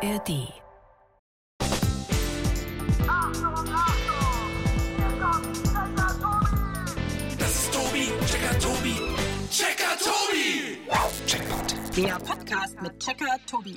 [0.00, 0.46] ARD.
[7.36, 8.94] Das ist Tobi, Checker Tobi,
[9.50, 10.78] Checker Tobi.
[11.26, 11.96] Checkpoint.
[11.96, 13.74] Der Podcast mit Checker Tobi.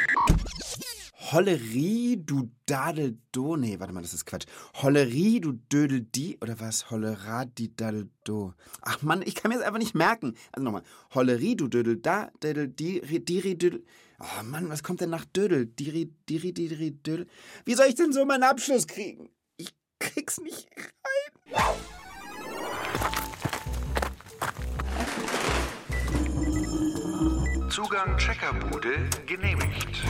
[1.32, 3.56] Hollerie, du Dadeldo.
[3.58, 4.46] Nee, warte mal, das ist Quatsch.
[4.76, 6.38] Hollerie, du Dödeldi.
[6.42, 6.92] Oder was?
[6.92, 8.54] Holleradi Dadeldo.
[8.82, 10.36] Ach Mann, ich kann mir das einfach nicht merken.
[10.52, 10.84] Also nochmal.
[11.16, 13.84] Hollerie, du Dödelda, Dödeldi, Diri, Dödel.
[14.24, 15.66] Oh Mann, was kommt denn nach Dödel?
[15.66, 17.28] Diri, Diri, Diri, Dödel.
[17.66, 19.32] Wie soll ich denn so meinen Abschluss kriegen?
[19.58, 21.32] Ich krieg's nicht rein.
[27.72, 30.04] Zugang Checkerbude genehmigt.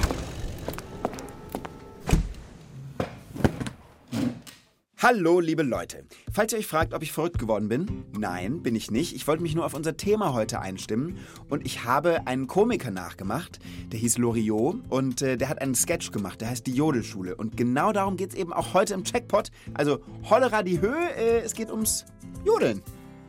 [5.04, 6.06] Hallo, liebe Leute.
[6.32, 9.16] Falls ihr euch fragt, ob ich verrückt geworden bin, nein, bin ich nicht.
[9.16, 11.18] Ich wollte mich nur auf unser Thema heute einstimmen
[11.50, 13.58] und ich habe einen Komiker nachgemacht,
[13.92, 17.58] der hieß Loriot und äh, der hat einen Sketch gemacht, der heißt die Jodelschule und
[17.58, 19.50] genau darum geht es eben auch heute im Checkpot.
[19.74, 22.06] Also Hollera die Höhe, äh, es geht ums
[22.46, 22.84] Jodeln.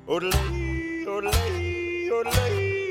[0.06, 0.36] Odelei,
[1.06, 2.81] odelei, odelei.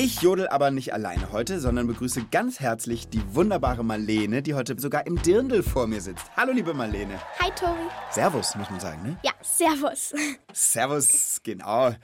[0.00, 4.78] Ich jodel aber nicht alleine heute, sondern begrüße ganz herzlich die wunderbare Marlene, die heute
[4.78, 6.24] sogar im Dirndl vor mir sitzt.
[6.36, 7.18] Hallo, liebe Marlene.
[7.40, 7.90] Hi Tobi.
[8.12, 9.18] Servus, muss man sagen, ne?
[9.24, 10.14] Ja, Servus.
[10.52, 11.96] Servus, genau.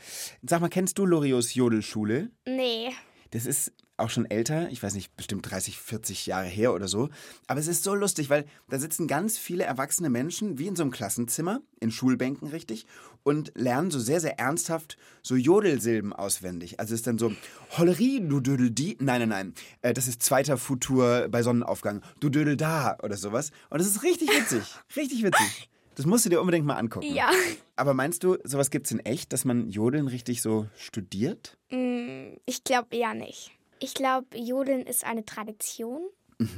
[0.42, 2.30] Sag mal, kennst du Loriots Jodelschule?
[2.48, 2.90] Nee.
[3.30, 7.10] Das ist auch schon älter, ich weiß nicht, bestimmt 30, 40 Jahre her oder so.
[7.46, 10.82] Aber es ist so lustig, weil da sitzen ganz viele erwachsene Menschen, wie in so
[10.82, 12.86] einem Klassenzimmer, in Schulbänken richtig,
[13.22, 16.80] und lernen so sehr, sehr ernsthaft so Jodelsilben auswendig.
[16.80, 17.32] Also es ist dann so,
[17.78, 18.96] Hollerie, du dödel die.
[19.00, 19.54] Nein, nein, nein.
[19.82, 22.02] Äh, Das ist zweiter Futur bei Sonnenaufgang.
[22.20, 23.50] Du dödel da oder sowas.
[23.70, 24.62] Und das ist richtig witzig.
[24.96, 25.70] richtig witzig.
[25.94, 27.06] Das musst du dir unbedingt mal angucken.
[27.14, 27.30] Ja.
[27.76, 31.56] Aber meinst du, sowas gibt's in echt, dass man Jodeln richtig so studiert?
[31.70, 33.52] Mm, Ich glaube eher nicht.
[33.84, 36.00] Ich glaube, Jodeln ist eine Tradition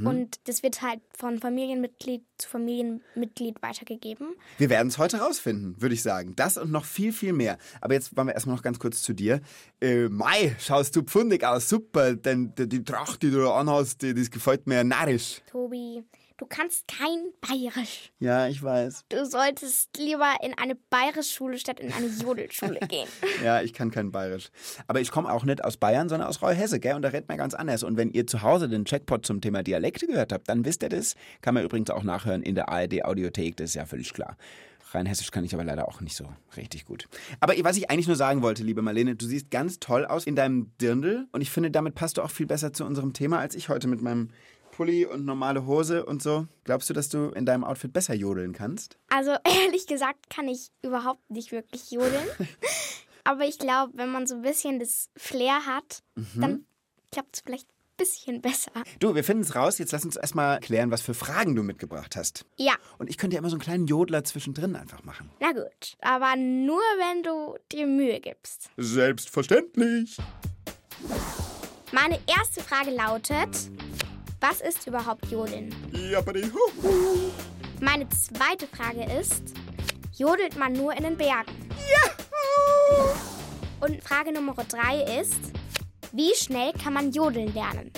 [0.04, 4.28] und das wird halt von Familienmitglied zu Familienmitglied weitergegeben.
[4.58, 6.34] Wir werden es heute rausfinden, würde ich sagen.
[6.36, 7.58] Das und noch viel, viel mehr.
[7.80, 9.40] Aber jetzt wollen wir erstmal noch ganz kurz zu dir.
[9.80, 12.14] Äh, Mai, schaust du pfundig aus, super.
[12.14, 15.42] Denn die, die Tracht, die du da anhast, die, das gefällt mir narrisch.
[15.50, 16.04] Tobi,
[16.38, 18.12] du kannst kein Bayerisch.
[18.18, 19.04] Ja, ich weiß.
[19.08, 23.08] Du solltest lieber in eine Bayerisch-Schule statt in eine Jodelschule gehen.
[23.42, 24.50] Ja, ich kann kein Bayerisch.
[24.86, 26.94] Aber ich komme auch nicht aus Bayern, sondern aus Reuhesse, gell?
[26.94, 27.82] Und da redet man ganz anders.
[27.82, 30.88] Und wenn ihr zu Hause den Checkpot zum Thema Dialekte gehört habt, dann wisst ihr
[30.88, 31.14] das.
[31.40, 34.36] Kann man übrigens auch nachhören in der ARD-Audiothek, das ist ja völlig klar.
[34.92, 37.08] Rein hessisch kann ich aber leider auch nicht so richtig gut.
[37.40, 40.36] Aber was ich eigentlich nur sagen wollte, liebe Marlene, du siehst ganz toll aus in
[40.36, 41.26] deinem Dirndl.
[41.32, 43.88] Und ich finde, damit passt du auch viel besser zu unserem Thema als ich heute
[43.88, 44.30] mit meinem
[44.76, 46.46] Pulli und normale Hose und so.
[46.64, 48.98] Glaubst du, dass du in deinem Outfit besser jodeln kannst?
[49.08, 49.30] Also
[49.64, 52.26] ehrlich gesagt kann ich überhaupt nicht wirklich jodeln.
[53.24, 56.02] Aber ich glaube, wenn man so ein bisschen das Flair hat,
[56.36, 56.66] dann
[57.10, 58.70] klappt es vielleicht ein bisschen besser.
[59.00, 59.78] Du, wir finden es raus.
[59.78, 62.44] Jetzt lass uns erstmal klären, was für Fragen du mitgebracht hast.
[62.56, 65.30] Ja, Und ich könnte ja immer so einen kleinen Jodler zwischendrin einfach machen.
[65.40, 65.96] na gut.
[66.02, 68.68] Aber nur, wenn du dir Mühe gibst.
[68.76, 70.18] Selbstverständlich.
[71.92, 73.70] Meine erste Frage lautet,
[74.40, 75.74] was ist überhaupt Jodeln?
[77.80, 79.42] Meine zweite Frage ist,
[80.14, 81.52] jodelt man nur in den Bergen?
[83.80, 85.52] Und Frage Nummer drei ist,
[86.12, 87.90] wie schnell kann man jodeln lernen?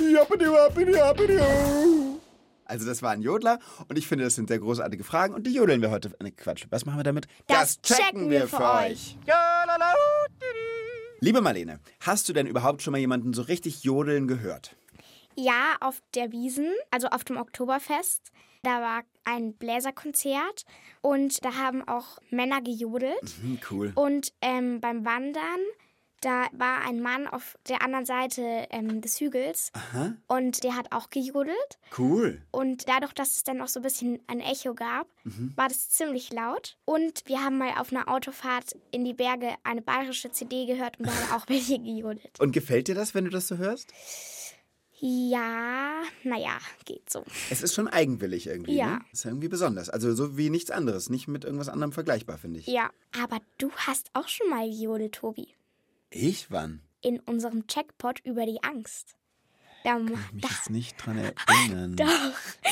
[2.64, 5.54] Also das war ein Jodler und ich finde, das sind sehr großartige Fragen und die
[5.54, 6.14] jodeln wir heute.
[6.22, 6.66] Ne, Quatsch.
[6.70, 7.26] Was machen wir damit?
[7.46, 9.16] Das checken wir für euch.
[11.20, 14.76] Liebe Marlene, hast du denn überhaupt schon mal jemanden so richtig jodeln gehört?
[15.40, 18.32] Ja, auf der Wiesen, also auf dem Oktoberfest.
[18.64, 20.64] Da war ein Bläserkonzert
[21.00, 23.36] und da haben auch Männer gejodelt.
[23.40, 23.92] Hm, cool.
[23.94, 25.60] Und ähm, beim Wandern,
[26.22, 29.70] da war ein Mann auf der anderen Seite ähm, des Hügels
[30.26, 31.78] und der hat auch gejodelt.
[31.96, 32.42] Cool.
[32.50, 35.06] Und dadurch, dass es dann auch so ein bisschen ein Echo gab,
[35.54, 36.76] war das ziemlich laut.
[36.84, 41.06] Und wir haben mal auf einer Autofahrt in die Berge eine bayerische CD gehört und
[41.06, 42.40] da haben auch welche gejodelt.
[42.40, 43.92] Und gefällt dir das, wenn du das so hörst?
[45.00, 47.24] Ja, naja, geht so.
[47.50, 48.76] Es ist schon eigenwillig irgendwie.
[48.76, 48.86] Ja.
[48.96, 49.00] Ne?
[49.12, 49.88] Ist irgendwie besonders.
[49.88, 51.08] Also so wie nichts anderes.
[51.08, 52.66] Nicht mit irgendwas anderem vergleichbar, finde ich.
[52.66, 52.90] Ja,
[53.22, 55.48] aber du hast auch schon mal gejodelt, Tobi.
[56.10, 56.80] Ich wann?
[57.00, 59.14] In unserem Checkpot über die Angst.
[59.84, 61.94] Da, Mich da, jetzt nicht dran erinnern.
[61.94, 62.06] doch,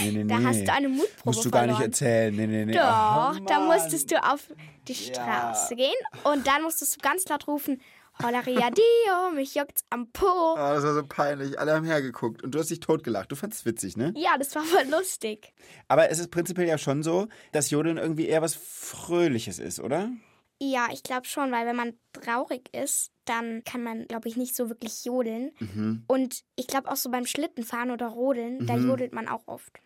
[0.01, 0.45] Nee, nee, da nee.
[0.45, 1.91] hast du eine Mutprobe Musst du gar nicht verloren.
[1.93, 2.35] erzählen.
[2.35, 2.73] Nee, nee, nee.
[2.73, 4.53] Doch, Ach, da musstest du auf
[4.89, 5.95] die Straße gehen
[6.25, 7.81] und dann musstest du ganz laut rufen,
[8.23, 10.55] Holleria Dio, mich juckt's am Po.
[10.55, 11.59] Oh, das war so peinlich.
[11.59, 13.31] Alle haben hergeguckt und du hast dich totgelacht.
[13.31, 14.13] Du fandest es witzig, ne?
[14.17, 15.53] Ja, das war voll lustig.
[15.89, 20.11] Aber es ist prinzipiell ja schon so, dass Jodeln irgendwie eher was Fröhliches ist, oder?
[20.59, 24.57] Ja, ich glaube schon, weil wenn man traurig ist, dann kann man, glaube ich, nicht
[24.57, 25.53] so wirklich jodeln.
[25.59, 26.05] Mhm.
[26.07, 29.81] Und ich glaube auch so beim Schlittenfahren oder Rodeln, da jodelt man auch oft.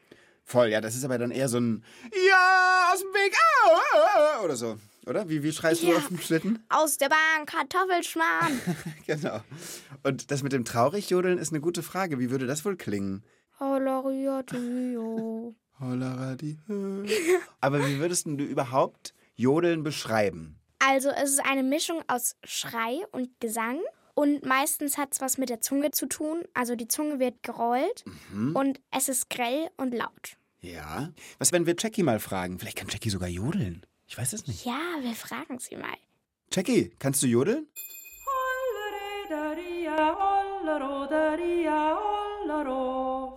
[0.45, 1.85] Voll, ja, das ist aber dann eher so ein
[2.29, 4.79] Ja, aus dem Weg, au, au, au, oder so.
[5.07, 5.29] Oder?
[5.29, 5.97] Wie, wie schreist du Ja.
[5.97, 6.63] auf dem Schlitten?
[6.69, 8.61] Aus der Bahn, Kartoffelschmarrn.
[9.07, 9.41] genau.
[10.03, 12.19] Und das mit dem Traurigjodeln ist eine gute Frage.
[12.19, 13.25] Wie würde das wohl klingen?
[13.59, 15.55] Holoriadio.
[15.79, 16.59] Holleradi.
[17.61, 20.59] Aber wie würdest du überhaupt Jodeln beschreiben?
[20.79, 23.79] Also es ist eine Mischung aus Schrei und Gesang.
[24.15, 26.43] Und meistens hat es was mit der Zunge zu tun.
[26.53, 28.05] Also die Zunge wird gerollt
[28.55, 30.37] und es ist grell und laut.
[30.61, 31.11] Ja.
[31.39, 32.59] Was, wenn wir Jackie mal fragen?
[32.59, 33.87] Vielleicht kann Jackie sogar jodeln.
[34.11, 34.65] Ich weiß es nicht.
[34.65, 35.97] Ja, wir fragen sie mal.
[36.53, 37.69] Jackie, kannst du jodeln?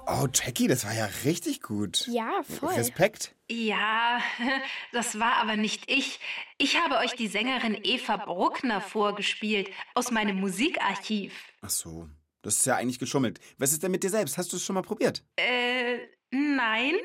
[0.07, 2.07] Oh, Jackie, das war ja richtig gut.
[2.07, 2.73] Ja, voll.
[2.73, 3.35] Respekt.
[3.51, 4.19] Ja,
[4.91, 6.19] das war aber nicht ich.
[6.57, 11.33] Ich habe euch die Sängerin Eva Bruckner vorgespielt aus meinem Musikarchiv.
[11.61, 12.09] Ach so.
[12.41, 13.39] Das ist ja eigentlich geschummelt.
[13.59, 14.39] Was ist denn mit dir selbst?
[14.39, 15.23] Hast du es schon mal probiert?
[15.35, 15.99] Äh,
[16.31, 16.95] nein.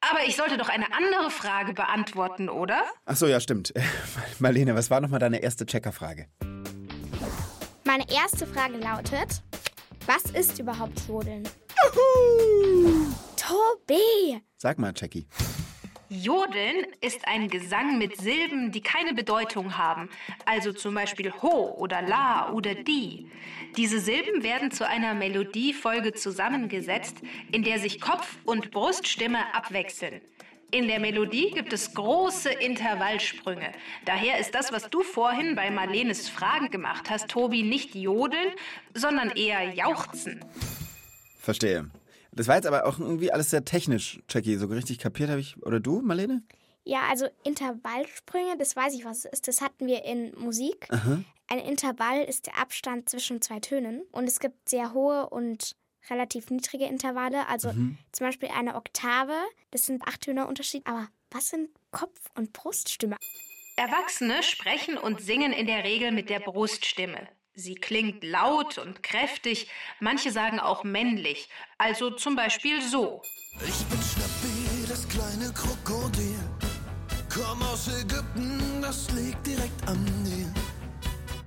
[0.00, 2.82] Aber ich sollte doch eine andere Frage beantworten, oder?
[3.04, 3.72] Ach so, ja, stimmt.
[4.38, 6.28] Marlene, was war nochmal deine erste Checkerfrage?
[7.84, 9.42] Meine erste Frage lautet:
[10.06, 11.42] Was ist überhaupt Jodeln?
[13.36, 14.40] Tobi!
[14.56, 15.26] Sag mal, Jackie.
[16.10, 20.08] Jodeln ist ein Gesang mit Silben, die keine Bedeutung haben.
[20.46, 23.30] Also zum Beispiel Ho oder La oder Di.
[23.76, 27.16] Diese Silben werden zu einer Melodiefolge zusammengesetzt,
[27.52, 30.22] in der sich Kopf- und Bruststimme abwechseln.
[30.70, 33.72] In der Melodie gibt es große Intervallsprünge.
[34.04, 38.52] Daher ist das, was du vorhin bei Marlenes Fragen gemacht hast, Tobi, nicht Jodeln,
[38.94, 40.44] sondern eher Jauchzen.
[41.38, 41.90] Verstehe.
[42.38, 44.56] Das war jetzt aber auch irgendwie alles sehr technisch, Jackie.
[44.58, 45.60] So richtig kapiert habe ich.
[45.64, 46.44] Oder du, Marlene?
[46.84, 49.48] Ja, also Intervallsprünge, das weiß ich, was es ist.
[49.48, 50.86] Das hatten wir in Musik.
[51.48, 54.02] Ein Intervall ist der Abstand zwischen zwei Tönen.
[54.12, 55.74] Und es gibt sehr hohe und
[56.10, 57.48] relativ niedrige Intervalle.
[57.48, 57.72] Also
[58.12, 59.34] zum Beispiel eine Oktave,
[59.72, 60.86] das sind acht Töne Unterschied.
[60.86, 63.16] Aber was sind Kopf- und Bruststimme?
[63.74, 67.26] Erwachsene sprechen und singen in der Regel mit der Bruststimme.
[67.60, 69.68] Sie klingt laut und kräftig,
[69.98, 73.20] manche sagen auch männlich, also zum Beispiel so.
[73.54, 76.38] Ich bin Schnappi, das kleine Krokodil.
[77.28, 80.46] Komm aus Ägypten, das liegt direkt am Nil.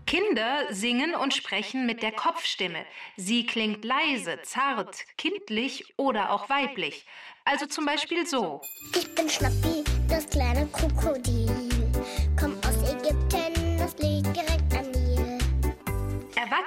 [0.06, 2.86] Kinder singen und sprechen mit der Kopfstimme.
[3.16, 7.06] Sie klingt leise, zart, kindlich oder auch weiblich.
[7.46, 8.60] Also zum Beispiel so.
[8.94, 11.71] Ich bin Schnappi, das kleine Krokodil.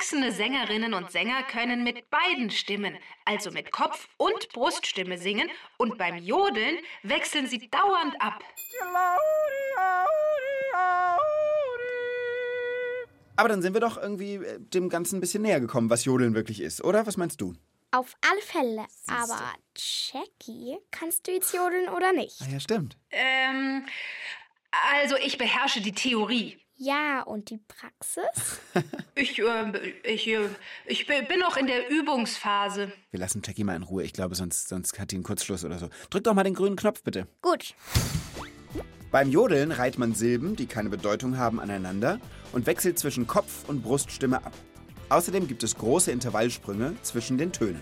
[0.04, 5.48] Erwachsene Sängerinnen und Sänger können mit beiden Stimmen, also mit Kopf- und Bruststimme singen
[5.78, 8.44] und beim Jodeln wechseln sie dauernd ab.
[13.36, 16.34] Aber dann sind wir doch irgendwie äh, dem Ganzen ein bisschen näher gekommen, was Jodeln
[16.34, 17.06] wirklich ist, oder?
[17.06, 17.54] Was meinst du?
[17.90, 18.84] Auf alle Fälle.
[19.06, 22.42] Aber Jackie, kannst du jetzt jodeln oder nicht?
[22.42, 22.98] Ah ja, stimmt.
[23.10, 23.86] Ähm,
[25.00, 26.58] also ich beherrsche die Theorie.
[26.76, 28.60] Ja, und die Praxis?
[29.16, 30.48] Ich, äh, ich, äh,
[30.86, 32.90] ich bi- bin noch in der Übungsphase.
[33.12, 34.02] Wir lassen Jackie mal in Ruhe.
[34.02, 35.88] Ich glaube, sonst, sonst hat die einen Kurzschluss oder so.
[36.10, 37.28] Drück doch mal den grünen Knopf, bitte.
[37.40, 37.74] Gut.
[39.12, 42.18] Beim Jodeln reiht man Silben, die keine Bedeutung haben, aneinander
[42.50, 44.52] und wechselt zwischen Kopf- und Bruststimme ab.
[45.10, 47.80] Außerdem gibt es große Intervallsprünge zwischen den Tönen.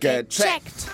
[0.00, 0.88] Gecheckt!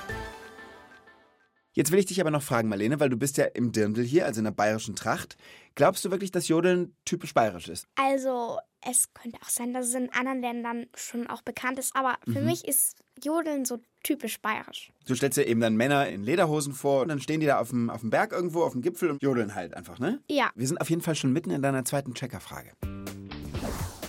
[1.76, 4.24] Jetzt will ich dich aber noch fragen, Marlene, weil du bist ja im Dirndl hier,
[4.24, 5.36] also in der bayerischen Tracht.
[5.74, 7.86] Glaubst du wirklich, dass Jodeln typisch bayerisch ist?
[7.96, 12.16] Also, es könnte auch sein, dass es in anderen Ländern schon auch bekannt ist, aber
[12.24, 14.90] für mich ist Jodeln so typisch bayerisch.
[15.06, 17.68] Du stellst dir eben dann Männer in Lederhosen vor und dann stehen die da auf
[17.68, 20.22] dem, auf dem Berg irgendwo, auf dem Gipfel und jodeln halt einfach, ne?
[20.28, 20.48] Ja.
[20.54, 22.72] Wir sind auf jeden Fall schon mitten in deiner zweiten Checkerfrage.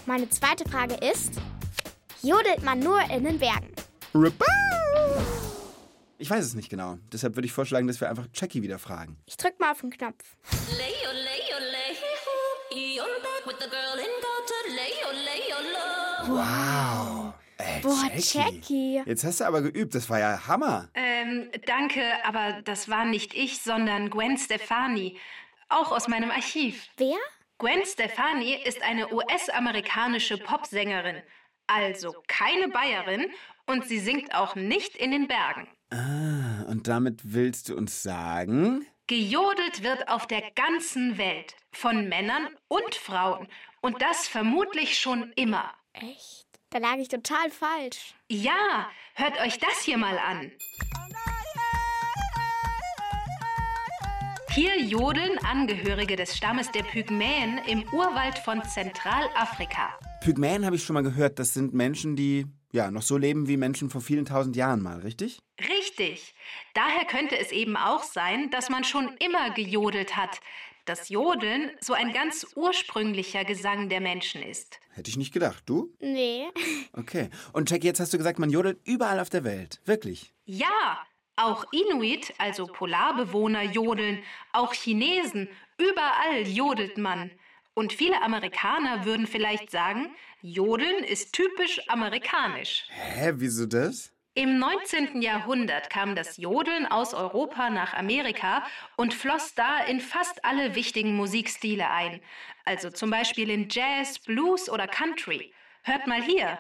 [0.05, 1.33] Meine zweite Frage ist:
[2.21, 3.73] Jodelt man nur in den Bergen?
[6.19, 6.97] Ich weiß es nicht genau.
[7.11, 9.17] Deshalb würde ich vorschlagen, dass wir einfach Jackie wieder fragen.
[9.25, 10.23] Ich drück mal auf den Knopf.
[16.27, 17.33] Wow.
[17.59, 19.01] Ey, Boah, Jackie.
[19.05, 19.93] Jetzt hast du aber geübt.
[19.93, 20.89] Das war ja Hammer.
[20.95, 25.19] Ähm, danke, aber das war nicht ich, sondern Gwen Stefani.
[25.69, 26.87] Auch aus meinem Archiv.
[26.97, 27.17] Wer?
[27.59, 31.21] Gwen Stefani ist eine US-amerikanische Popsängerin.
[31.67, 33.27] Also keine Bayerin
[33.65, 35.67] und sie singt auch nicht in den Bergen.
[35.89, 38.85] Ah, und damit willst du uns sagen?
[39.07, 41.55] Gejodelt wird auf der ganzen Welt.
[41.71, 43.47] Von Männern und Frauen.
[43.79, 45.73] Und das vermutlich schon immer.
[45.93, 46.47] Echt?
[46.71, 48.15] Da lag ich total falsch.
[48.29, 50.51] Ja, hört euch das hier mal an.
[54.57, 59.93] Hier jodeln Angehörige des Stammes der Pygmäen im Urwald von Zentralafrika.
[60.21, 63.55] Pygmäen habe ich schon mal gehört, das sind Menschen, die ja noch so leben wie
[63.55, 65.37] Menschen vor vielen tausend Jahren mal, richtig?
[65.59, 66.33] Richtig.
[66.73, 70.39] Daher könnte es eben auch sein, dass man schon immer gejodelt hat.
[70.85, 74.79] Dass Jodeln so ein ganz ursprünglicher Gesang der Menschen ist.
[74.89, 75.61] Hätte ich nicht gedacht.
[75.67, 75.93] Du?
[75.99, 76.47] Nee.
[76.93, 77.29] Okay.
[77.53, 79.81] Und Jackie, jetzt hast du gesagt, man jodelt überall auf der Welt.
[79.85, 80.33] Wirklich?
[80.45, 81.05] Ja,
[81.37, 87.31] auch Inuit, also Polarbewohner, jodeln, auch Chinesen, überall jodelt man.
[87.73, 92.87] Und viele Amerikaner würden vielleicht sagen, Jodeln ist typisch amerikanisch.
[92.89, 94.11] Hä, wieso das?
[94.33, 95.23] Im 19.
[95.23, 98.63] Jahrhundert kam das Jodeln aus Europa nach Amerika
[98.95, 102.21] und floss da in fast alle wichtigen Musikstile ein.
[102.63, 105.53] Also zum Beispiel in Jazz, Blues oder Country.
[105.83, 106.59] Hört mal hier.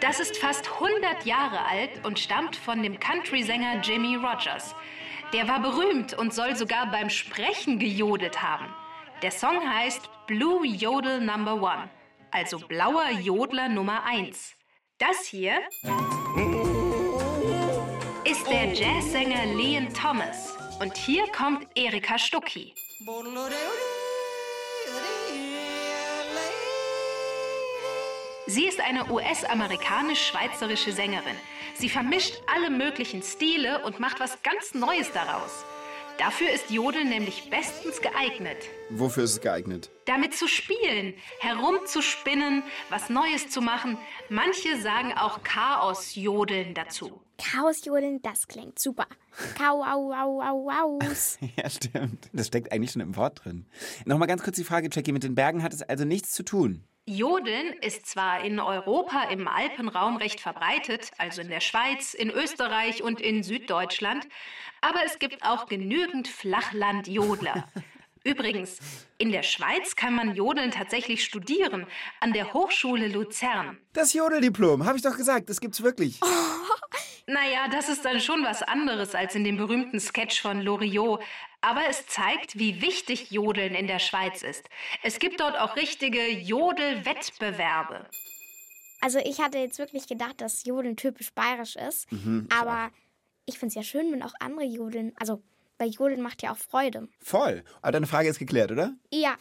[0.00, 4.74] Das ist fast 100 Jahre alt und stammt von dem Country-Sänger Jimmy Rogers.
[5.34, 8.66] Der war berühmt und soll sogar beim Sprechen gejodelt haben.
[9.22, 11.90] Der Song heißt Blue Yodel Number One,
[12.30, 14.54] also blauer Jodler Nummer 1.
[14.96, 15.60] Das hier
[18.24, 20.56] ist der Jazzsänger Leon Thomas.
[20.80, 22.72] Und hier kommt Erika Stucki.
[28.46, 31.36] Sie ist eine US-amerikanisch-schweizerische Sängerin.
[31.74, 35.64] Sie vermischt alle möglichen Stile und macht was ganz Neues daraus.
[36.18, 38.58] Dafür ist Jodeln nämlich bestens geeignet.
[38.90, 39.90] Wofür ist es geeignet?
[40.04, 43.96] Damit zu spielen, herumzuspinnen, was Neues zu machen.
[44.28, 47.22] Manche sagen auch Chaos-Jodeln dazu.
[47.38, 49.06] Chaosjodeln, das klingt super.
[49.56, 51.38] Kau, au, au, au, aus.
[51.56, 52.28] Ja, stimmt.
[52.34, 53.64] Das steckt eigentlich schon im Wort drin.
[54.04, 56.84] Nochmal ganz kurz die Frage, Jackie, mit den Bergen hat es also nichts zu tun.
[57.10, 63.02] Jodeln ist zwar in Europa im Alpenraum recht verbreitet, also in der Schweiz, in Österreich
[63.02, 64.28] und in Süddeutschland,
[64.80, 67.66] aber es gibt auch genügend Flachlandjodler.
[68.22, 68.78] Übrigens,
[69.18, 71.84] in der Schweiz kann man Jodeln tatsächlich studieren,
[72.20, 73.78] an der Hochschule Luzern.
[73.92, 76.20] Das Jodeldiplom, habe ich doch gesagt, das gibt's wirklich.
[77.26, 81.22] Naja, das ist dann schon was anderes als in dem berühmten Sketch von Loriot.
[81.60, 84.68] Aber es zeigt, wie wichtig Jodeln in der Schweiz ist.
[85.02, 88.06] Es gibt dort auch richtige Jodelwettbewerbe.
[89.02, 92.08] Also ich hatte jetzt wirklich gedacht, dass Jodeln typisch bayerisch ist.
[92.50, 92.90] aber
[93.46, 95.42] ich finde es ja schön, wenn auch andere Jodeln, also
[95.78, 97.08] weil Jodeln macht ja auch Freude.
[97.22, 97.64] Voll.
[97.80, 98.92] Aber deine Frage ist geklärt, oder?
[99.10, 99.36] Ja,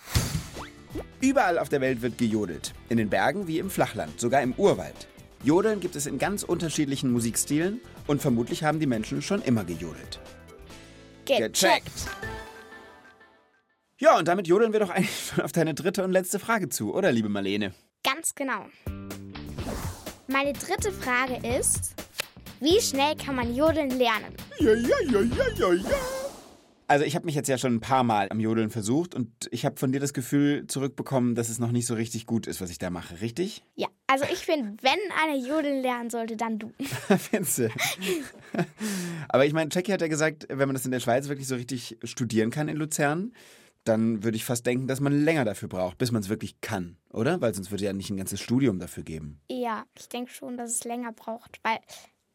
[1.21, 2.73] Überall auf der Welt wird gejodelt.
[2.89, 5.07] In den Bergen wie im Flachland, sogar im Urwald.
[5.43, 10.19] Jodeln gibt es in ganz unterschiedlichen Musikstilen und vermutlich haben die Menschen schon immer gejodelt.
[11.25, 11.91] gecheckt.
[13.97, 16.93] Ja, und damit jodeln wir doch eigentlich schon auf deine dritte und letzte Frage zu,
[16.93, 17.73] oder liebe Marlene?
[18.03, 18.65] Ganz genau.
[20.27, 21.95] Meine dritte Frage ist,
[22.59, 24.35] wie schnell kann man Jodeln lernen?
[24.59, 26.18] Ja, ja, ja, ja, ja, ja.
[26.89, 29.63] Also ich habe mich jetzt ja schon ein paar Mal am Jodeln versucht und ich
[29.63, 32.71] habe von dir das Gefühl zurückbekommen, dass es noch nicht so richtig gut ist, was
[32.71, 33.63] ich da mache, richtig?
[33.75, 36.73] Ja, also ich finde, wenn einer Jodeln lernen sollte, dann du.
[37.19, 37.69] Findest du?
[39.29, 41.53] Aber ich meine, Jackie hat ja gesagt, wenn man das in der Schweiz wirklich so
[41.53, 43.33] richtig studieren kann in Luzern,
[43.83, 46.97] dann würde ich fast denken, dass man länger dafür braucht, bis man es wirklich kann,
[47.11, 47.39] oder?
[47.39, 49.41] Weil sonst würde ja nicht ein ganzes Studium dafür geben.
[49.47, 51.77] Ja, ich denke schon, dass es länger braucht, weil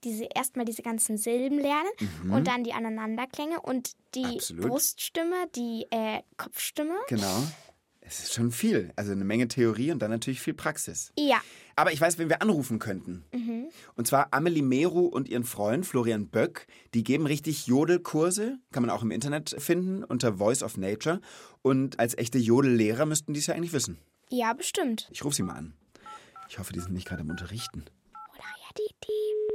[0.05, 1.91] diese erstmal diese ganzen Silben lernen
[2.31, 4.69] und dann die Aneinanderklänge und die Absolut.
[4.69, 6.95] Bruststimme, die äh, Kopfstimme.
[7.09, 7.43] Genau.
[8.07, 8.93] Es ist schon viel.
[8.97, 11.11] Also eine Menge Theorie und dann natürlich viel Praxis.
[11.19, 11.41] Ja,
[11.75, 13.25] Aber ich weiß, wen wir anrufen könnten.
[13.97, 16.67] Und zwar Amelie Meru und ihren Freund Florian Böck.
[16.93, 21.23] Die geben richtig Jodelkurse, kann man auch im Internet finden, unter Voice of Nature.
[21.63, 23.99] Und als echte Jodellehrer müssten die es ja eigentlich wissen.
[24.31, 25.09] ja, bestimmt.
[25.11, 25.73] Ich rufe sie mal an.
[26.51, 27.87] Ich hoffe, die sind nicht gerade am Unterrichten.
[28.35, 29.54] Oder ja, die, die.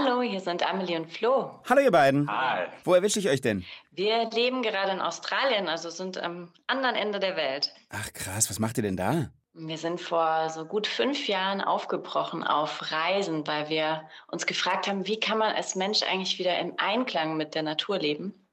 [0.00, 1.58] Hallo, hier sind Amelie und Flo.
[1.68, 2.30] Hallo ihr beiden.
[2.30, 2.68] Hi.
[2.84, 3.64] Wo erwische ich euch denn?
[3.90, 7.74] Wir leben gerade in Australien, also sind am anderen Ende der Welt.
[7.90, 9.32] Ach krass, was macht ihr denn da?
[9.54, 15.08] Wir sind vor so gut fünf Jahren aufgebrochen auf Reisen, weil wir uns gefragt haben,
[15.08, 18.46] wie kann man als Mensch eigentlich wieder im Einklang mit der Natur leben?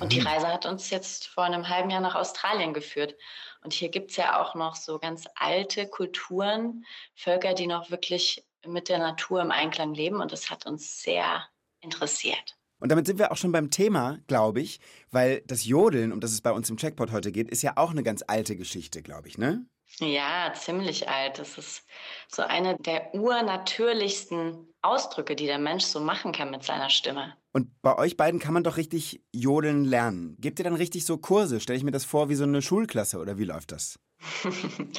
[0.00, 3.14] Und die Reise hat uns jetzt vor einem halben Jahr nach Australien geführt.
[3.62, 8.44] Und hier gibt es ja auch noch so ganz alte Kulturen, Völker, die noch wirklich
[8.66, 10.20] mit der Natur im Einklang leben.
[10.20, 11.44] Und das hat uns sehr
[11.80, 12.56] interessiert.
[12.80, 16.32] Und damit sind wir auch schon beim Thema, glaube ich, weil das Jodeln, um das
[16.32, 19.28] es bei uns im Checkpot heute geht, ist ja auch eine ganz alte Geschichte, glaube
[19.28, 19.66] ich, ne?
[19.98, 21.38] Ja, ziemlich alt.
[21.38, 21.84] Das ist
[22.28, 27.34] so eine der urnatürlichsten Ausdrücke, die der Mensch so machen kann mit seiner Stimme.
[27.52, 30.36] Und bei euch beiden kann man doch richtig Jodeln lernen.
[30.38, 31.60] Gebt ihr dann richtig so Kurse?
[31.60, 33.98] Stelle ich mir das vor wie so eine Schulklasse oder wie läuft das?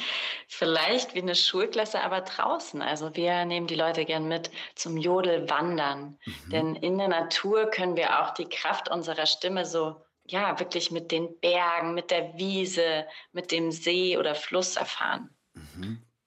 [0.48, 2.82] Vielleicht wie eine Schulklasse, aber draußen.
[2.82, 6.18] Also wir nehmen die Leute gern mit zum Jodelwandern.
[6.50, 11.10] Denn in der Natur können wir auch die Kraft unserer Stimme so, ja, wirklich mit
[11.10, 15.30] den Bergen, mit der Wiese, mit dem See oder Fluss erfahren.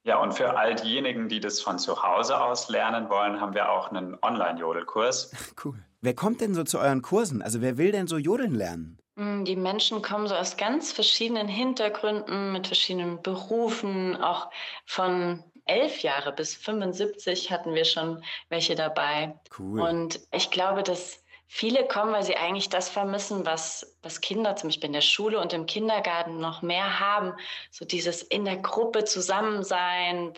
[0.04, 3.72] Ja, und für all diejenigen, die das von zu Hause aus lernen wollen, haben wir
[3.72, 5.32] auch einen Online-Jodelkurs.
[5.64, 5.84] Cool.
[6.02, 7.42] Wer kommt denn so zu euren Kursen?
[7.42, 9.00] Also wer will denn so jodeln lernen?
[9.16, 14.50] Mm, Die Menschen kommen so aus ganz verschiedenen Hintergründen, mit verschiedenen Berufen, auch
[14.86, 19.40] von elf Jahre bis 75 hatten wir schon welche dabei.
[19.58, 19.82] Cool.
[19.82, 24.70] Und ich glaube, dass viele kommen, weil sie eigentlich das vermissen, was, was Kinder zum
[24.70, 27.34] Beispiel in der Schule und im Kindergarten noch mehr haben.
[27.72, 29.64] So dieses in der Gruppe zusammen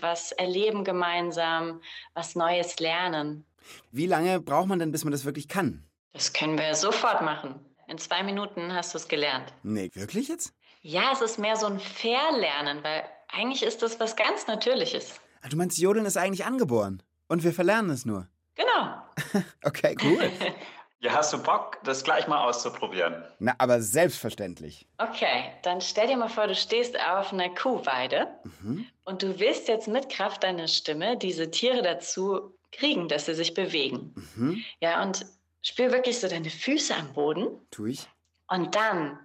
[0.01, 1.81] was erleben gemeinsam,
[2.13, 3.45] was Neues lernen.
[3.91, 5.83] Wie lange braucht man denn, bis man das wirklich kann?
[6.13, 7.66] Das können wir sofort machen.
[7.87, 9.53] In zwei Minuten hast du es gelernt.
[9.63, 10.53] Nee, wirklich jetzt?
[10.81, 15.19] Ja, es ist mehr so ein Verlernen, weil eigentlich ist das was ganz Natürliches.
[15.41, 17.01] Ah, Du meinst, Jodeln ist eigentlich angeboren.
[17.27, 18.27] Und wir verlernen es nur.
[18.55, 19.01] Genau.
[19.63, 20.29] Okay, cool.
[20.99, 23.23] Ja, hast du Bock, das gleich mal auszuprobieren?
[23.37, 24.87] Na, aber selbstverständlich.
[24.97, 28.27] Okay, dann stell dir mal vor, du stehst auf einer Kuhweide
[28.61, 28.87] Mhm.
[29.03, 33.53] und du willst jetzt mit Kraft deiner Stimme diese Tiere dazu kriegen, dass sie sich
[33.53, 34.15] bewegen.
[34.35, 34.63] Mhm.
[34.79, 35.23] Ja, und
[35.67, 38.07] spür wirklich so deine Füße am Boden Tu ich.
[38.47, 39.19] und dann,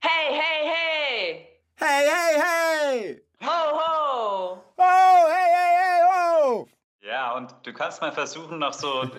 [0.00, 3.22] hey, hey, hey, Hey, hey, hey!
[3.44, 4.62] ho, ho.
[4.78, 6.66] Oh, hey, hey, hey, oh!
[7.02, 9.10] Ja, und du kannst mal versuchen, noch so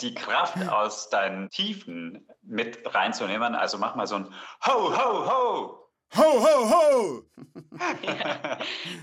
[0.00, 3.56] die Kraft aus deinen Tiefen mit reinzunehmen.
[3.56, 4.32] Also mach mal so ein
[4.66, 5.82] Ho, Ho, Ho.
[6.16, 7.22] Ho, ho, ho!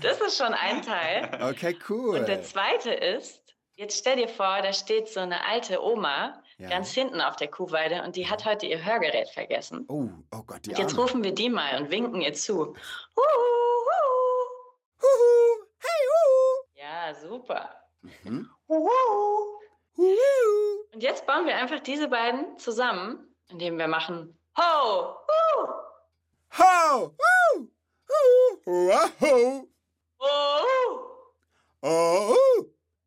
[0.00, 1.38] Das ist schon ein Teil.
[1.42, 2.20] Okay, cool.
[2.20, 6.68] Und der zweite ist, jetzt stell dir vor, da steht so eine alte Oma Ja.
[6.68, 9.84] ganz hinten auf der Kuhweide und die hat heute ihr Hörgerät vergessen.
[9.88, 11.02] Oh, oh Gott, die Und jetzt Arme.
[11.02, 12.54] rufen wir die mal und winken ihr zu.
[12.56, 12.74] Huhu,
[13.16, 15.02] huhu.
[15.02, 16.64] Huhu, hey, huhu.
[16.74, 17.70] Ja, super.
[18.02, 18.48] Mhm.
[18.68, 18.88] Huhu.
[19.96, 20.84] Huhu.
[20.92, 25.68] Und jetzt bauen wir einfach diese beiden zusammen, indem wir machen Ho, hu,
[26.58, 27.14] Ho,
[27.56, 27.68] hu,
[28.08, 29.68] hu, hua, ho,
[31.82, 32.64] oh, hu.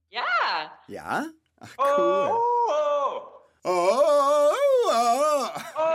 [0.09, 1.25] Ja, Ja?
[1.59, 2.37] Ach, Oh, cool.
[2.37, 2.56] oh,
[3.63, 4.51] Oh, oh,
[4.89, 5.89] oh, oh,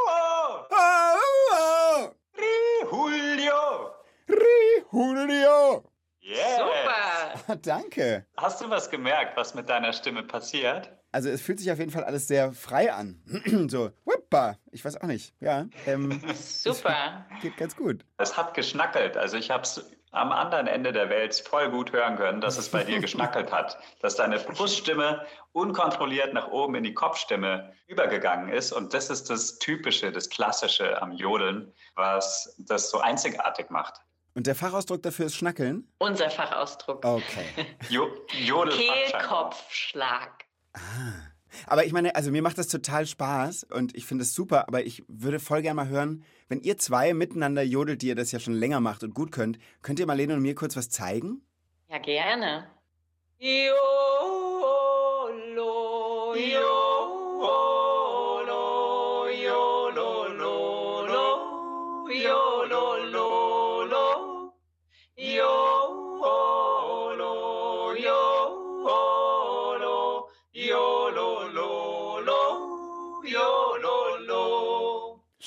[0.00, 1.06] oh, oh,
[1.52, 2.10] oh.
[2.36, 3.94] Ri, Julio.
[4.28, 5.84] Ri, Julio.
[6.20, 6.58] Yes.
[6.58, 7.56] super.
[7.62, 8.26] Danke.
[8.36, 10.90] Hast du was gemerkt, was mit deiner Stimme passiert?
[11.12, 13.22] Also es fühlt sich auf jeden Fall alles sehr frei an.
[13.68, 14.58] so, whippa.
[14.72, 15.32] Ich weiß auch nicht.
[15.40, 17.24] Ja, ähm, Super.
[17.40, 18.04] geht ganz gut.
[18.18, 19.16] Es hat geschnackelt.
[19.16, 19.82] Also ich habe es
[20.16, 23.78] am anderen Ende der Welt voll gut hören können, dass es bei dir geschnackelt hat.
[24.00, 28.72] Dass deine Bruststimme unkontrolliert nach oben in die Kopfstimme übergegangen ist.
[28.72, 34.00] Und das ist das Typische, das Klassische am Jodeln, was das so einzigartig macht.
[34.34, 35.90] Und der Fachausdruck dafür ist Schnackeln?
[35.98, 37.04] Unser Fachausdruck.
[37.04, 37.46] Okay.
[37.88, 38.08] Jo
[38.44, 40.44] Jodel Kehlkopfschlag.
[41.66, 44.84] Aber ich meine, also mir macht das total Spaß und ich finde es super, aber
[44.84, 48.38] ich würde voll gerne mal hören, wenn ihr zwei miteinander jodelt, die ihr das ja
[48.38, 51.42] schon länger macht und gut könnt, könnt ihr Marlene und mir kurz was zeigen?
[51.88, 52.66] Ja, gerne.
[53.38, 53.66] Jolo,
[55.54, 57.66] jolo, jolololo,
[59.44, 60.86] jolololo,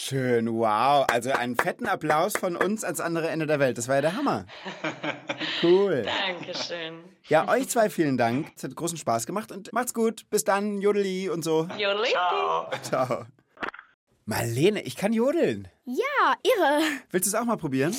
[0.01, 1.05] Schön, wow.
[1.11, 3.77] Also einen fetten Applaus von uns ans andere Ende der Welt.
[3.77, 4.45] Das war ja der Hammer.
[5.61, 6.05] Cool.
[6.05, 6.99] Dankeschön.
[7.27, 8.49] Ja, euch zwei vielen Dank.
[8.55, 10.29] Es hat großen Spaß gemacht und macht's gut.
[10.29, 11.67] Bis dann, Jodeli und so.
[11.77, 12.11] Jodeli.
[12.11, 12.71] Ciao.
[12.81, 13.25] Ciao.
[14.25, 15.67] Marlene, ich kann jodeln.
[15.85, 16.81] Ja, irre.
[17.11, 17.93] Willst du es auch mal probieren?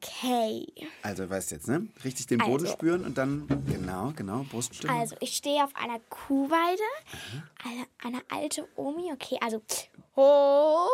[0.00, 0.66] Okay.
[1.02, 1.88] Also, weißt jetzt, ne?
[2.04, 2.72] Richtig den Boden Also.
[2.74, 4.92] spüren und dann, genau, genau, Bruststimme.
[4.92, 6.82] Also, ich stehe auf einer Kuhweide.
[7.64, 9.10] Eine, eine alte Omi.
[9.12, 9.62] Okay, also.
[10.16, 10.88] Ho,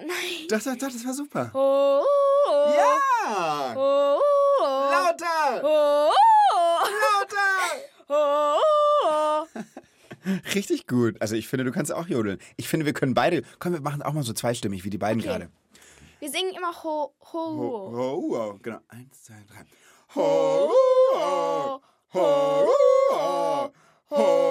[0.00, 0.46] nein.
[0.48, 1.50] Doch, doch, doch, das war super.
[1.54, 2.02] Ho,
[2.76, 3.74] Ja!
[3.74, 4.20] ho,
[4.90, 5.62] Lauter!
[5.62, 6.10] ho,
[7.00, 7.80] Lauter!
[8.10, 9.46] ho.
[10.54, 11.20] Richtig gut.
[11.20, 12.38] Also, ich finde, du kannst auch jodeln.
[12.56, 13.42] Ich finde, wir können beide.
[13.58, 15.28] Komm, wir machen auch mal so zweistimmig, wie die beiden Okay.
[15.28, 15.50] gerade.
[16.20, 17.96] Wir singen immer ho, ho, Ho, ho.
[17.96, 18.58] ho, ho.
[18.62, 18.78] Genau.
[18.88, 19.64] Eins, zwei, drei.
[20.14, 20.70] Ho,
[21.14, 21.80] ho,
[22.12, 22.68] ho, ho,
[23.10, 23.70] ho,
[24.10, 24.41] ho.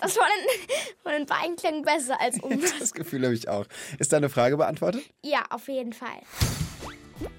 [0.00, 0.68] Das von den,
[1.02, 2.78] von den beiden klang besser als uns.
[2.78, 3.66] Das Gefühl habe ich auch.
[3.98, 5.02] Ist deine Frage beantwortet?
[5.24, 6.20] ja, auf jeden Fall.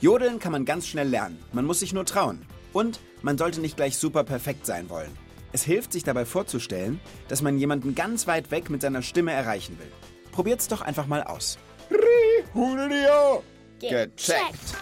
[0.02, 1.42] Jodeln kann man ganz schnell lernen.
[1.54, 2.46] Man muss sich nur trauen.
[2.74, 5.12] Und man sollte nicht gleich super perfekt sein wollen.
[5.52, 9.80] Es hilft, sich dabei vorzustellen, dass man jemanden ganz weit weg mit seiner Stimme erreichen
[9.80, 9.92] will.
[10.32, 11.58] Probiert's doch einfach mal aus.
[12.54, 13.44] Hudelio.
[13.80, 14.76] Gecheckt.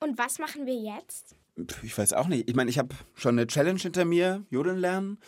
[0.00, 1.34] Und was machen wir jetzt?
[1.82, 2.48] Ich weiß auch nicht.
[2.48, 4.44] Ich meine, ich habe schon eine Challenge hinter mir.
[4.50, 5.18] Jodeln lernen.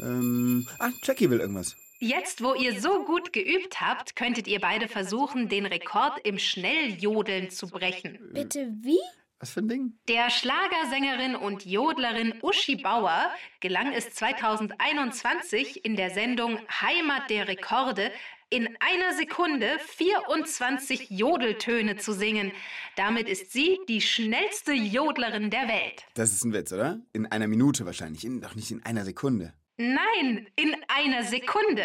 [0.00, 1.76] Ähm, ah, Jackie will irgendwas.
[1.98, 7.50] Jetzt, wo ihr so gut geübt habt, könntet ihr beide versuchen, den Rekord im Schnelljodeln
[7.50, 8.18] zu brechen.
[8.32, 8.98] Bitte wie?
[9.38, 9.98] Was für ein Ding?
[10.08, 18.10] Der Schlagersängerin und Jodlerin Uschi Bauer gelang es 2021 in der Sendung Heimat der Rekorde
[18.50, 22.52] in einer Sekunde 24 Jodeltöne zu singen.
[22.96, 26.04] Damit ist sie die schnellste Jodlerin der Welt.
[26.14, 27.00] Das ist ein Witz, oder?
[27.12, 28.24] In einer Minute wahrscheinlich.
[28.24, 29.54] In, doch nicht in einer Sekunde.
[29.80, 31.82] Nein, in einer Sekunde.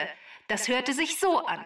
[0.49, 1.63] Das hörte sich so an.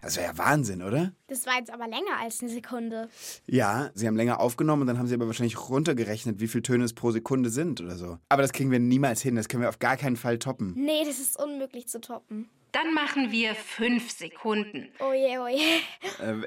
[0.00, 1.12] Das wäre ja Wahnsinn, oder?
[1.28, 3.08] Das war jetzt aber länger als eine Sekunde.
[3.46, 6.82] Ja, sie haben länger aufgenommen und dann haben sie aber wahrscheinlich runtergerechnet, wie viele Töne
[6.82, 8.18] es pro Sekunde sind oder so.
[8.28, 9.36] Aber das kriegen wir niemals hin.
[9.36, 10.74] Das können wir auf gar keinen Fall toppen.
[10.76, 12.48] Nee, das ist unmöglich zu toppen.
[12.72, 14.90] Dann machen wir fünf Sekunden.
[14.98, 15.80] Oh je, oh je.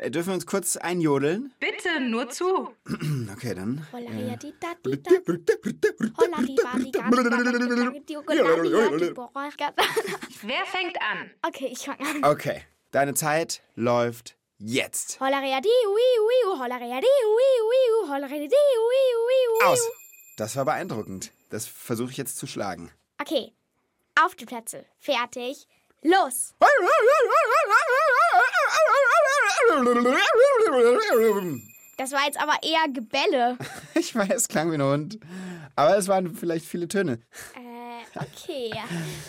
[0.02, 1.54] Äh, dürfen wir uns kurz einjodeln?
[1.60, 2.70] Bitte nur zu.
[3.32, 3.86] Okay, dann.
[10.42, 11.32] Wer fängt an?
[11.48, 12.24] Okay, ich fange an.
[12.24, 15.20] Okay, deine Zeit läuft jetzt.
[19.64, 19.90] Aus.
[20.38, 21.32] Das war beeindruckend.
[21.50, 22.92] Das versuche ich jetzt zu schlagen.
[23.20, 23.54] Okay,
[24.24, 24.86] auf die Plätze.
[24.98, 25.68] Fertig.
[26.04, 26.56] Los.
[31.98, 33.58] Das war jetzt aber eher Gebälle.
[33.94, 35.20] Ich weiß, es klang wie ein Hund.
[35.76, 37.20] Aber es waren vielleicht viele Töne.
[37.54, 38.72] Äh, okay.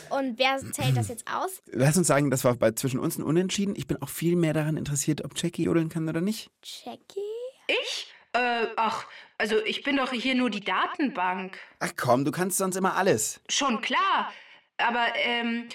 [0.09, 1.63] Und wer zählt das jetzt aus?
[1.67, 3.75] Lass uns sagen, das war bei zwischen uns ein Unentschieden.
[3.77, 6.51] Ich bin auch viel mehr daran interessiert, ob Jackie jodeln kann oder nicht.
[6.63, 7.21] Jackie?
[7.67, 8.13] Ich?
[8.33, 9.05] Äh, ach,
[9.37, 11.59] also ich bin doch hier nur die Datenbank.
[11.81, 13.41] Ach komm, du kannst sonst immer alles.
[13.51, 14.33] Schon klar.
[14.79, 15.69] Aber, ähm,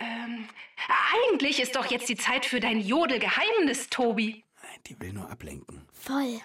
[0.00, 0.48] ähm,
[1.14, 4.44] eigentlich ist doch jetzt die Zeit für dein Jodelgeheimnis, Tobi.
[4.86, 5.86] Die will nur ablenken.
[5.92, 6.40] Voll.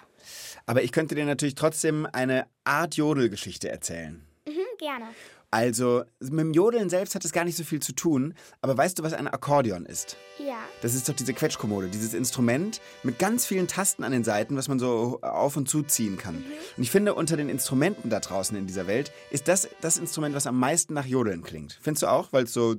[0.66, 4.26] Aber ich könnte dir natürlich trotzdem eine Art Jodelgeschichte erzählen.
[4.46, 5.06] Mhm, gerne.
[5.50, 8.34] Also, mit dem Jodeln selbst hat es gar nicht so viel zu tun.
[8.60, 10.16] Aber weißt du, was ein Akkordeon ist?
[10.38, 10.58] Ja.
[10.82, 14.68] Das ist doch diese Quetschkommode, dieses Instrument mit ganz vielen Tasten an den Seiten, was
[14.68, 16.44] man so auf und zuziehen kann.
[16.76, 20.34] Und ich finde, unter den Instrumenten da draußen in dieser Welt ist das das Instrument,
[20.34, 21.78] was am meisten nach Jodeln klingt.
[21.80, 22.32] Findest du auch?
[22.32, 22.74] Weil es so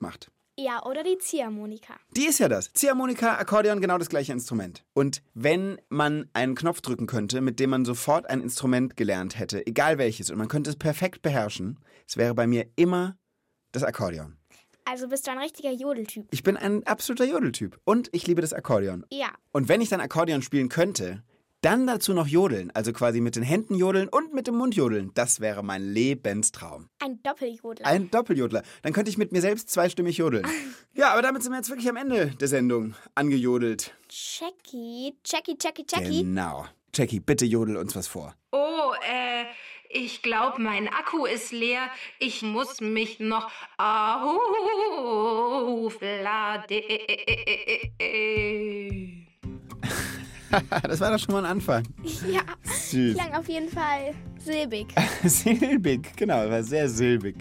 [0.00, 0.30] macht.
[0.62, 1.94] Ja, oder die Ziehharmonika.
[2.14, 2.70] Die ist ja das.
[2.74, 4.84] Ziehharmonika, Akkordeon, genau das gleiche Instrument.
[4.92, 9.66] Und wenn man einen Knopf drücken könnte, mit dem man sofort ein Instrument gelernt hätte,
[9.66, 13.16] egal welches, und man könnte es perfekt beherrschen, es wäre bei mir immer
[13.72, 14.36] das Akkordeon.
[14.84, 16.26] Also bist du ein richtiger Jodeltyp.
[16.30, 19.06] Ich bin ein absoluter Jodeltyp und ich liebe das Akkordeon.
[19.10, 19.28] Ja.
[19.52, 21.22] Und wenn ich dann Akkordeon spielen könnte,
[21.60, 25.10] dann dazu noch jodeln, also quasi mit den Händen jodeln und mit dem Mund jodeln,
[25.14, 26.88] das wäre mein Lebenstraum.
[27.00, 27.86] Ein Doppeljodler.
[27.86, 28.62] Ein Doppeljodler.
[28.82, 30.46] Dann könnte ich mit mir selbst zweistimmig jodeln.
[30.92, 33.94] Ja, aber damit sind wir jetzt wirklich am Ende der Sendung angejodelt.
[34.10, 36.24] Jackie, Jackie, Jackie, Jackie.
[36.24, 36.66] Genau.
[36.92, 38.34] Jackie, bitte jodel uns was vor.
[38.50, 39.44] Oh, äh,
[39.88, 41.88] ich glaube, mein Akku ist leer.
[42.18, 44.40] Ich muss mich noch aufladen.
[50.82, 51.84] das war doch schon mal ein Anfang.
[52.30, 53.16] Ja, Süß.
[53.16, 54.88] klang auf jeden Fall silbig.
[55.24, 57.36] silbig, genau, war sehr silbig.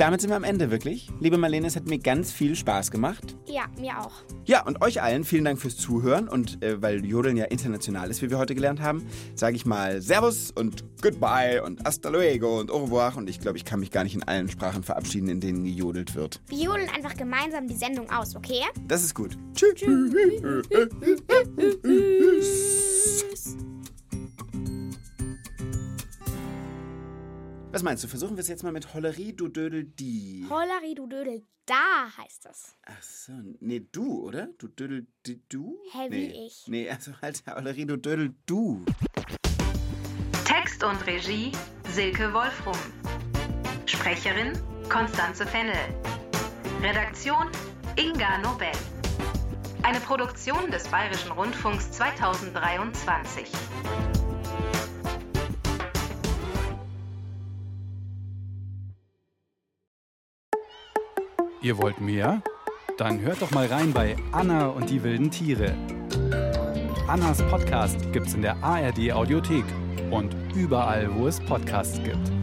[0.00, 1.10] Damit sind wir am Ende wirklich.
[1.20, 3.36] Liebe Marlene, es hat mir ganz viel Spaß gemacht.
[3.44, 4.12] Ja, mir auch.
[4.46, 6.26] Ja, und euch allen vielen Dank fürs Zuhören.
[6.26, 10.00] Und äh, weil Jodeln ja international ist, wie wir heute gelernt haben, sage ich mal
[10.00, 13.14] Servus und Goodbye und Hasta luego und Au revoir.
[13.18, 16.14] Und ich glaube, ich kann mich gar nicht in allen Sprachen verabschieden, in denen gejodelt
[16.14, 16.40] wird.
[16.48, 18.62] Wir jodeln einfach gemeinsam die Sendung aus, okay?
[18.88, 19.36] Das ist gut.
[19.54, 19.84] Tschüss.
[27.72, 28.08] Was meinst du?
[28.08, 30.44] Versuchen wir es jetzt mal mit Hollerie, du Dödel, die.
[30.50, 32.76] Hollari du Dödel, da heißt es.
[32.82, 34.48] Ach so, nee, du, oder?
[34.58, 35.78] Du Dödel, die, du?
[35.92, 36.46] Hä, wie nee.
[36.46, 36.64] ich?
[36.66, 38.84] Nee, also halt, Hollerie, du Dödel, du.
[40.44, 41.52] Text und Regie
[41.92, 42.76] Silke Wolfrum.
[43.86, 45.76] Sprecherin Konstanze Fennel.
[46.82, 47.46] Redaktion
[47.94, 48.72] Inga Nobel.
[49.84, 53.46] Eine Produktion des Bayerischen Rundfunks 2023.
[61.62, 62.42] Ihr wollt mehr?
[62.96, 65.74] Dann hört doch mal rein bei Anna und die wilden Tiere.
[67.06, 69.64] Annas Podcast gibt's in der ARD Audiothek
[70.10, 72.39] und überall, wo es Podcasts gibt.